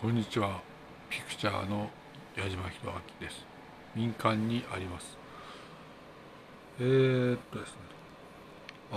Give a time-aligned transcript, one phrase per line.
[0.00, 0.62] こんにちは。
[1.10, 1.90] ピクチャーの
[2.34, 2.86] 矢島弘
[3.20, 3.44] 明です。
[3.94, 5.18] 民間にあります。
[6.80, 7.76] えー、っとですね。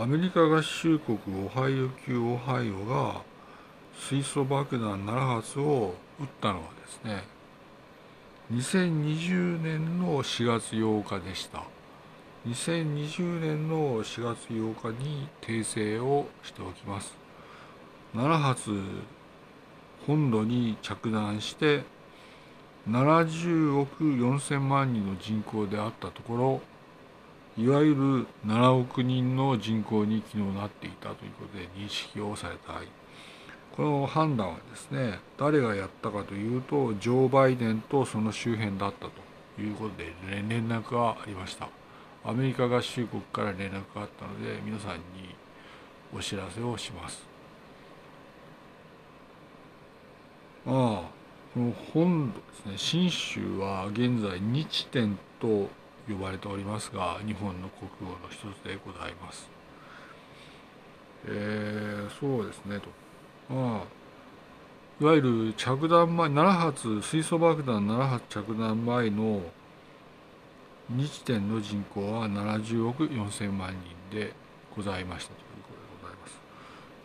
[0.02, 3.22] アメリカ合衆国オハイオ級オハイオが
[4.00, 7.24] 水素爆弾7発を撃ったのはですね
[8.54, 11.64] 2020年の4月8日でした。
[12.48, 17.14] 2020年の4月8日に訂正をしておきます。
[18.16, 18.72] 7発
[20.08, 21.84] 本土に着弾して
[22.90, 26.62] 70億4000万人の人口であったところ
[27.58, 32.74] いわゆる7億人の人口に昨日なっていたということで認識をされた。
[33.76, 40.14] この判断はですね誰がやったかというとジョー・バイデンとその周辺だったということで
[40.48, 41.70] 連絡がありました。
[42.26, 45.36] アメリカ合衆国から連絡があったので皆さんに
[46.16, 47.33] お知らせをします。
[50.66, 51.14] ああ
[51.54, 52.78] この本土ですね。
[52.78, 55.70] 信州は現在日天と
[56.08, 59.50] 呼ばれておりますが日本の国語の一つでございます。
[61.26, 62.90] えー、そうですねと。
[63.50, 64.04] ああ
[65.02, 69.42] いわゆる着弾前7発水素爆弾7発着弾前の
[70.90, 73.74] 日点の人口は70億4000万
[74.10, 74.34] 人で
[74.76, 76.40] ございましたということでございます。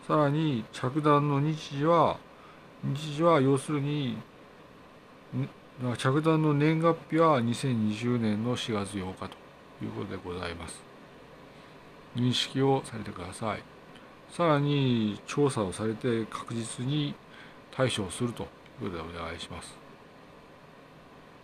[0.07, 2.19] さらに着弾の日時は
[2.85, 4.17] 日時は要するに
[5.97, 10.81] 着弾の年月日は2020年の4月8日ということでございます。
[12.17, 13.63] 認識をされてください。
[14.31, 17.15] さらに調査をされて確実に
[17.71, 19.77] 対処をするということでお願いします。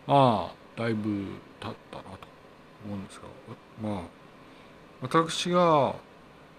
[0.06, 1.24] まあだいぶ
[1.60, 2.08] 経ったなと
[2.84, 3.24] 思うんですが
[3.82, 4.02] まあ
[5.00, 5.94] 私が、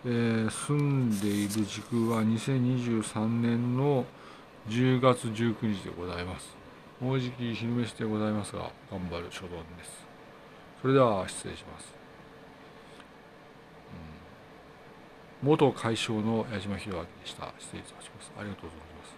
[0.06, 4.06] えー、住んでいる時空は2023年の
[4.68, 6.56] 10月19日でございます。
[7.00, 10.06] もうじき昼飯でございますが、頑張る所存です。
[10.82, 11.94] それでは失礼します。
[15.42, 17.54] うん、元会長の矢島弘明でした。
[17.60, 18.32] 失礼いたします。
[18.38, 19.14] ありがとうございます。